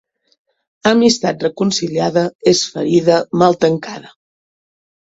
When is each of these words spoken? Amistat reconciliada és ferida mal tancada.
Amistat 0.91 1.45
reconciliada 1.47 2.25
és 2.55 2.65
ferida 2.73 3.21
mal 3.45 3.61
tancada. 3.69 4.15